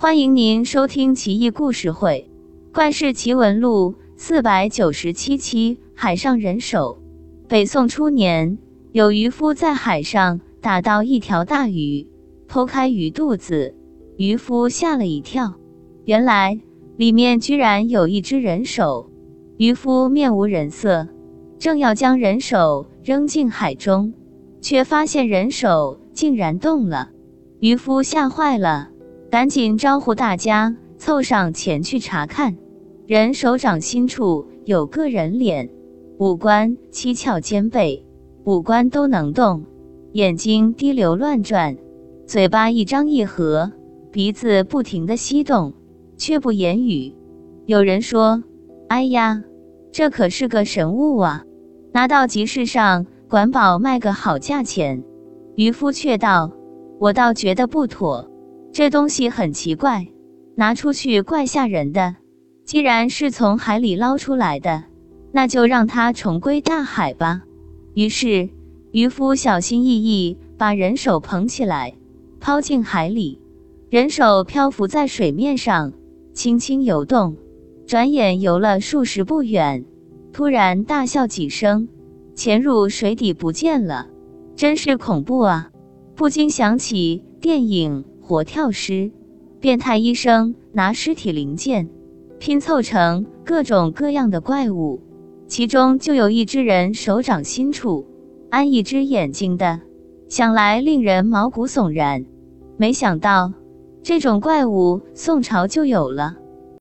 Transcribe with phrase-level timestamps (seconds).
[0.00, 2.30] 欢迎您收听《奇异故事会·
[2.72, 5.80] 怪事奇闻录》四百九十七期。
[5.92, 7.02] 海上人手。
[7.48, 8.58] 北宋初年，
[8.92, 12.06] 有渔夫在海上打到一条大鱼，
[12.48, 13.74] 剖开鱼肚子，
[14.16, 15.54] 渔夫吓了一跳，
[16.04, 16.60] 原来
[16.96, 19.10] 里面居然有一只人手。
[19.56, 21.08] 渔夫面无人色，
[21.58, 24.14] 正要将人手扔进海中，
[24.60, 27.10] 却发现人手竟然动了。
[27.58, 28.90] 渔夫吓坏了，
[29.30, 32.56] 赶紧招呼大家凑上前去查看。
[33.06, 35.68] 人手掌心处有个人脸，
[36.18, 38.04] 五官七窍兼备，
[38.44, 39.64] 五官都能动，
[40.12, 41.76] 眼睛滴流乱转，
[42.26, 43.70] 嘴巴一张一合，
[44.10, 45.74] 鼻子不停的吸动，
[46.16, 47.14] 却不言语。
[47.66, 48.42] 有人说
[48.88, 49.44] ：“哎呀！”
[49.92, 51.44] 这可是个神物啊，
[51.92, 55.02] 拿到集市上管保卖个好价钱。
[55.56, 56.52] 渔夫却道
[57.00, 58.30] ：“我倒觉得不妥，
[58.72, 60.08] 这东西很奇怪，
[60.54, 62.16] 拿出去怪吓人的。
[62.64, 64.84] 既然是从海里捞出来的，
[65.32, 67.42] 那就让它重归大海吧。”
[67.94, 68.50] 于是
[68.92, 71.94] 渔夫小心翼翼把人手捧起来，
[72.40, 73.40] 抛进海里。
[73.90, 75.94] 人手漂浮在水面上，
[76.34, 77.36] 轻轻游动。
[77.86, 79.86] 转眼游了数十步远，
[80.30, 81.88] 突然大笑几声，
[82.34, 84.08] 潜入水底不见了。
[84.54, 85.70] 真是恐怖啊！
[86.14, 88.92] 不禁想起电影《活跳尸》，
[89.58, 91.88] 变态医生拿尸体零件
[92.38, 95.00] 拼凑成各种各样的怪物，
[95.46, 98.06] 其中就有一只人手掌心处
[98.50, 99.80] 安一只眼睛的，
[100.28, 102.26] 想来令人毛骨悚然。
[102.76, 103.54] 没想到
[104.02, 106.36] 这种怪物宋朝就有了。